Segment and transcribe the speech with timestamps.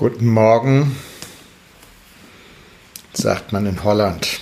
[0.00, 0.96] Guten Morgen,
[3.12, 4.40] sagt man in Holland,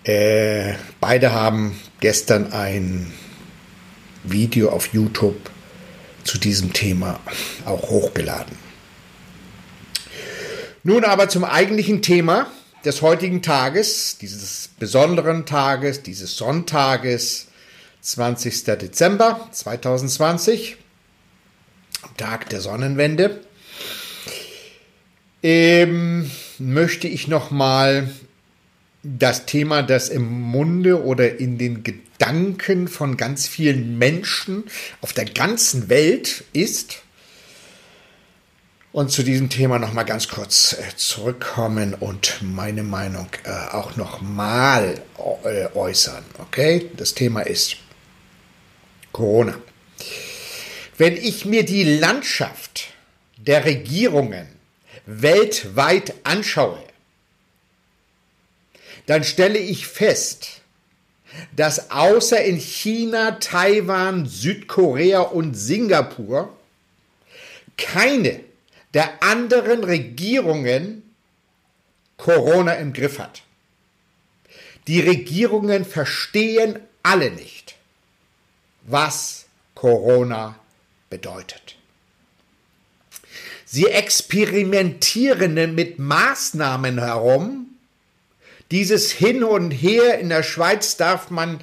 [0.04, 3.14] Äh, beide haben gestern ein
[4.24, 5.50] Video auf YouTube
[6.24, 7.20] zu diesem Thema
[7.66, 8.58] auch hochgeladen.
[10.84, 12.48] Nun aber zum eigentlichen Thema
[12.86, 17.48] des heutigen Tages, dieses besonderen Tages, dieses Sonntages,
[18.02, 18.66] 20.
[18.66, 20.78] Dezember 2020,
[22.18, 23.42] Tag der Sonnenwende,
[25.42, 26.30] ähm,
[26.60, 28.10] möchte ich nochmal
[29.04, 32.13] das Thema, das im Munde oder in den Gedanken
[32.88, 34.64] von ganz vielen Menschen
[35.02, 37.02] auf der ganzen Welt ist.
[38.92, 43.96] Und zu diesem Thema noch mal ganz kurz äh, zurückkommen und meine Meinung äh, auch
[43.96, 45.02] noch mal
[45.44, 46.24] äh, äußern.
[46.38, 47.78] Okay, das Thema ist
[49.12, 49.56] Corona.
[50.98, 52.94] Wenn ich mir die Landschaft
[53.38, 54.48] der Regierungen
[55.08, 56.82] weltweit anschaue,
[59.08, 60.62] dann stelle ich fest,
[61.56, 66.56] dass außer in China, Taiwan, Südkorea und Singapur
[67.78, 68.42] keine
[68.94, 71.04] der anderen Regierungen
[72.18, 73.42] Corona im Griff hat.
[74.88, 77.76] Die Regierungen verstehen alle nicht,
[78.84, 79.46] was
[79.76, 80.60] Corona
[81.10, 81.76] bedeutet.
[83.66, 87.73] Sie experimentieren mit Maßnahmen herum,
[88.74, 91.60] dieses Hin und Her in der Schweiz darf man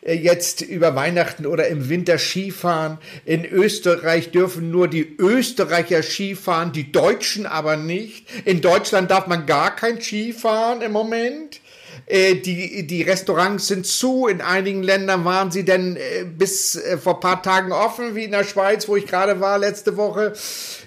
[0.00, 2.96] äh, jetzt über Weihnachten oder im Winter Skifahren.
[3.26, 8.26] In Österreich dürfen nur die Österreicher Skifahren, die Deutschen aber nicht.
[8.46, 11.60] In Deutschland darf man gar kein Skifahren im Moment.
[12.06, 14.26] Äh, die, die Restaurants sind zu.
[14.26, 18.32] In einigen Ländern waren sie denn äh, bis äh, vor paar Tagen offen, wie in
[18.32, 20.34] der Schweiz, wo ich gerade war letzte Woche.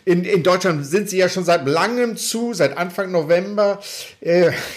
[0.06, 3.82] In, in Deutschland sind sie ja schon seit langem zu, seit Anfang November.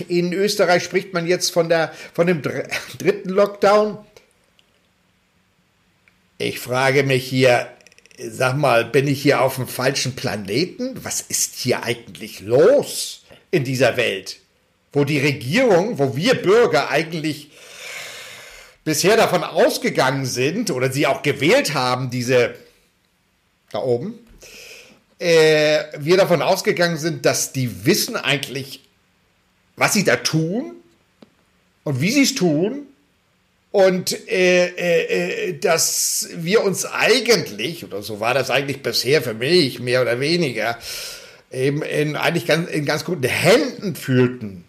[0.09, 3.99] In Österreich spricht man jetzt von, der, von dem dritten Lockdown.
[6.39, 7.69] Ich frage mich hier,
[8.19, 10.99] sag mal, bin ich hier auf dem falschen Planeten?
[11.03, 14.41] Was ist hier eigentlich los in dieser Welt?
[14.93, 17.51] Wo die Regierung, wo wir Bürger eigentlich
[18.84, 22.55] bisher davon ausgegangen sind oder sie auch gewählt haben, diese
[23.71, 24.19] da oben,
[25.19, 28.83] äh, wir davon ausgegangen sind, dass die wissen eigentlich,
[29.77, 30.75] was sie da tun
[31.84, 32.86] und wie sie es tun
[33.71, 39.34] und äh, äh, äh, dass wir uns eigentlich, oder so war das eigentlich bisher für
[39.34, 40.77] mich, mehr oder weniger,
[41.53, 44.65] eben in eigentlich ganz, in ganz guten Händen fühlten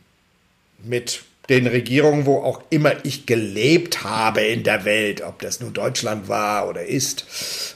[0.84, 5.74] mit den Regierungen, wo auch immer ich gelebt habe in der Welt, ob das nun
[5.74, 7.26] Deutschland war oder ist,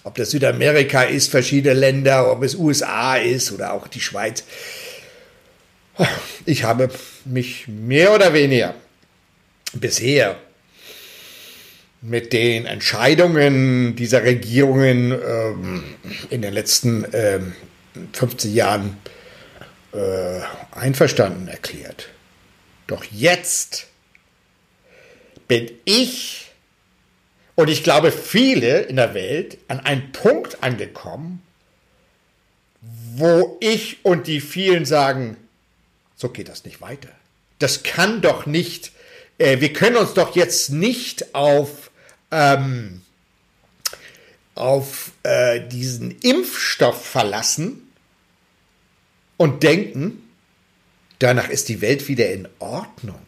[0.03, 4.43] ob das Südamerika ist, verschiedene Länder, ob es USA ist oder auch die Schweiz.
[6.45, 6.89] Ich habe
[7.25, 8.75] mich mehr oder weniger
[9.73, 10.37] bisher
[12.01, 15.83] mit den Entscheidungen dieser Regierungen ähm,
[16.29, 17.53] in den letzten ähm,
[18.13, 18.97] 50 Jahren
[19.91, 20.39] äh,
[20.71, 22.09] einverstanden erklärt.
[22.87, 23.87] Doch jetzt
[25.47, 26.51] bin ich
[27.55, 31.41] und ich glaube viele in der Welt an einen Punkt angekommen,
[32.81, 35.37] wo ich und die vielen sagen,
[36.15, 37.09] so geht das nicht weiter.
[37.59, 38.91] Das kann doch nicht,
[39.37, 41.91] äh, wir können uns doch jetzt nicht auf,
[42.31, 43.01] ähm,
[44.53, 47.89] auf äh, diesen Impfstoff verlassen
[49.37, 50.24] und denken,
[51.19, 53.25] danach ist die Welt wieder in Ordnung.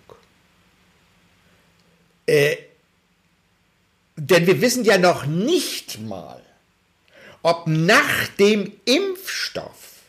[2.25, 2.57] Äh,
[4.17, 6.41] denn wir wissen ja noch nicht mal,
[7.43, 10.01] ob nach dem Impfstoff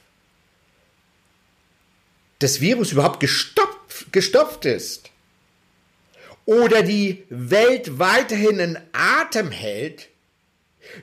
[2.41, 5.11] das Virus überhaupt gestopft, gestopft ist
[6.47, 10.09] oder die Welt weiterhin in Atem hält,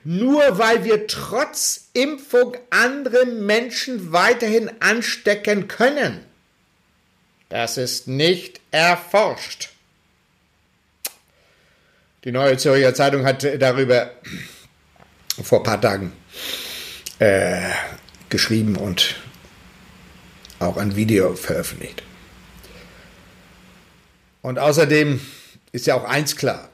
[0.02, 6.25] nur weil wir trotz Impfung andere Menschen weiterhin anstecken können.
[7.48, 9.70] Das ist nicht erforscht.
[12.24, 14.10] Die Neue Zürcher Zeitung hat darüber
[15.42, 16.12] vor ein paar Tagen
[17.20, 17.70] äh,
[18.28, 19.16] geschrieben und
[20.58, 22.02] auch ein Video veröffentlicht.
[24.42, 25.20] Und außerdem
[25.72, 26.68] ist ja auch eins klar,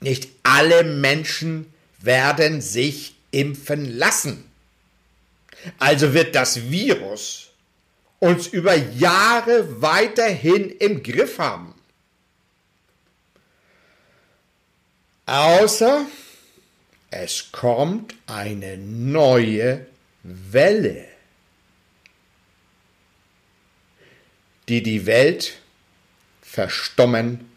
[0.00, 4.44] nicht alle Menschen werden sich impfen lassen.
[5.78, 7.47] Also wird das Virus
[8.20, 11.74] uns über Jahre weiterhin im Griff haben.
[15.26, 16.06] Außer
[17.10, 19.86] es kommt eine neue
[20.22, 21.06] Welle,
[24.68, 25.58] die die Welt
[26.42, 27.50] verstummen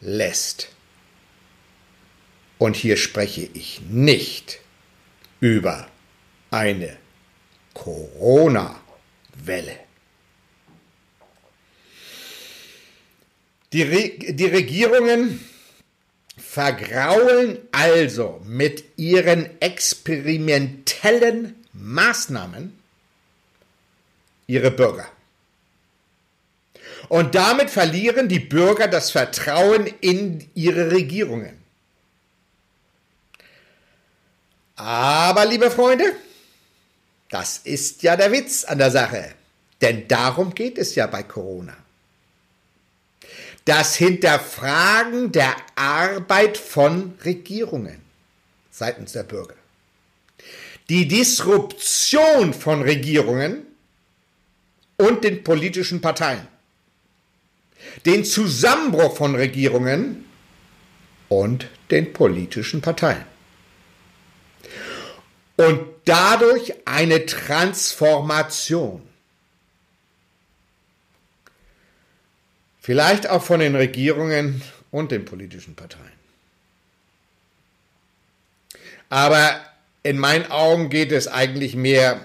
[0.00, 0.68] lässt.
[2.58, 4.60] Und hier spreche ich nicht
[5.40, 5.88] über
[6.50, 6.96] eine
[7.74, 8.87] Corona-Welle.
[13.72, 15.44] Die, Re die Regierungen
[16.36, 22.78] vergraulen also mit ihren experimentellen Maßnahmen
[24.46, 25.06] ihre Bürger.
[27.08, 31.58] Und damit verlieren die Bürger das Vertrauen in ihre Regierungen.
[34.76, 36.12] Aber, liebe Freunde,
[37.30, 39.34] das ist ja der Witz an der Sache.
[39.80, 41.76] Denn darum geht es ja bei Corona
[43.68, 48.00] das Hinterfragen der Arbeit von Regierungen
[48.70, 49.56] seitens der Bürger.
[50.88, 53.66] Die Disruption von Regierungen
[54.96, 56.48] und den politischen Parteien.
[58.06, 60.24] Den Zusammenbruch von Regierungen
[61.28, 63.26] und den politischen Parteien.
[65.56, 69.02] Und dadurch eine Transformation
[72.88, 76.10] Vielleicht auch von den Regierungen und den politischen Parteien.
[79.10, 79.60] Aber
[80.02, 82.18] in meinen Augen geht es eigentlich mehr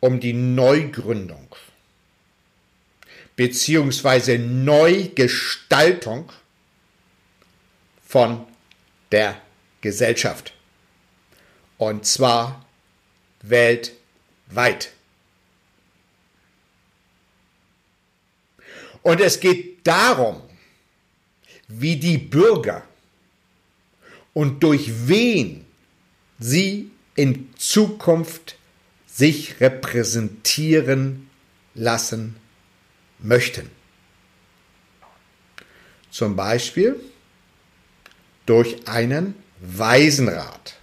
[0.00, 1.54] um die Neugründung
[3.36, 6.32] beziehungsweise Neugestaltung
[8.06, 8.46] von
[9.12, 9.38] der
[9.82, 10.54] Gesellschaft.
[11.76, 12.64] Und zwar
[13.42, 14.92] weltweit.
[19.02, 20.42] Und es geht darum,
[21.68, 22.82] wie die Bürger
[24.34, 25.64] und durch wen
[26.38, 28.56] sie in Zukunft
[29.06, 31.28] sich repräsentieren
[31.74, 32.36] lassen
[33.18, 33.70] möchten.
[36.10, 36.98] Zum Beispiel
[38.46, 40.76] durch einen Waisenrat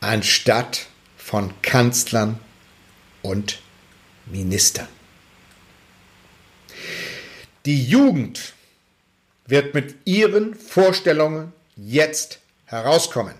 [0.00, 0.86] anstatt
[1.16, 2.38] von Kanzlern
[3.22, 3.60] und
[4.26, 4.88] Ministern.
[7.66, 8.54] Die Jugend
[9.46, 13.34] wird mit ihren Vorstellungen jetzt herauskommen.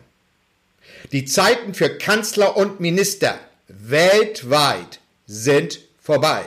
[1.13, 6.45] Die Zeiten für Kanzler und Minister weltweit sind vorbei.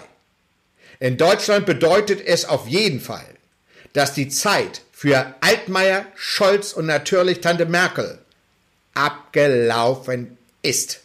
[1.00, 3.26] In Deutschland bedeutet es auf jeden Fall,
[3.94, 8.20] dass die Zeit für Altmaier, Scholz und natürlich Tante Merkel
[8.94, 11.02] abgelaufen ist.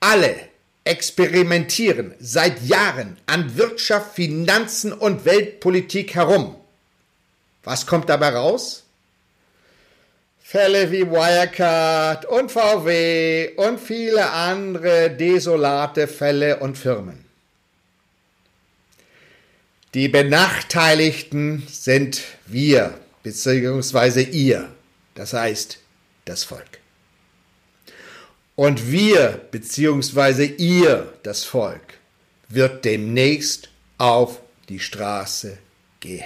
[0.00, 0.48] Alle
[0.88, 6.56] experimentieren seit Jahren an Wirtschaft, Finanzen und Weltpolitik herum.
[7.62, 8.84] Was kommt dabei raus?
[10.42, 17.26] Fälle wie Wirecard und VW und viele andere desolate Fälle und Firmen.
[19.92, 24.70] Die Benachteiligten sind wir, beziehungsweise ihr,
[25.14, 25.78] das heißt
[26.24, 26.78] das Volk.
[28.58, 32.00] Und wir, beziehungsweise ihr, das Volk,
[32.48, 35.58] wird demnächst auf die Straße
[36.00, 36.24] gehen.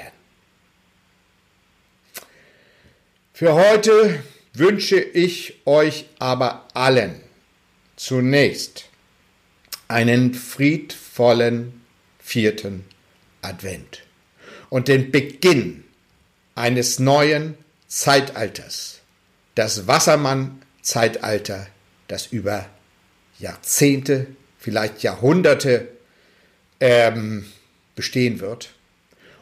[3.34, 4.24] Für heute
[4.54, 7.20] wünsche ich euch aber allen
[7.96, 8.86] zunächst
[9.88, 11.82] einen friedvollen
[12.18, 12.86] vierten
[13.42, 14.04] Advent
[14.70, 15.84] und den Beginn
[16.54, 17.58] eines neuen
[17.88, 19.00] Zeitalters,
[19.54, 21.66] das Wassermann-Zeitalter,
[22.12, 22.68] das über
[23.38, 24.26] Jahrzehnte,
[24.58, 25.88] vielleicht Jahrhunderte
[26.78, 27.46] ähm,
[27.96, 28.74] bestehen wird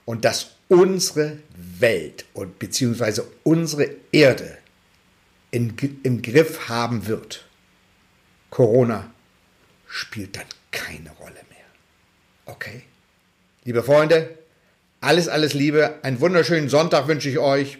[0.04, 4.56] und das unsere Welt und beziehungsweise unsere Erde
[5.50, 5.74] in,
[6.04, 7.44] im Griff haben wird.
[8.50, 9.12] Corona
[9.88, 11.66] spielt dann keine Rolle mehr.
[12.46, 12.82] Okay?
[13.64, 14.38] Liebe Freunde,
[15.00, 15.98] alles, alles Liebe.
[16.02, 17.78] Einen wunderschönen Sonntag wünsche ich euch.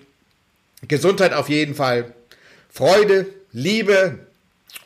[0.88, 2.12] Gesundheit auf jeden Fall.
[2.68, 4.26] Freude, Liebe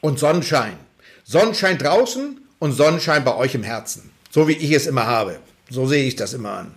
[0.05, 0.77] und Sonnenschein.
[1.25, 4.11] Sonnenschein draußen und Sonnenschein bei euch im Herzen.
[4.31, 5.39] So wie ich es immer habe.
[5.71, 6.75] So sehe ich das immer an.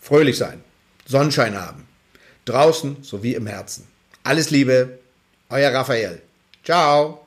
[0.00, 0.64] Fröhlich sein.
[1.04, 1.86] Sonnenschein haben.
[2.46, 3.86] Draußen sowie im Herzen.
[4.24, 5.00] Alles Liebe.
[5.50, 6.22] Euer Raphael.
[6.64, 7.21] Ciao.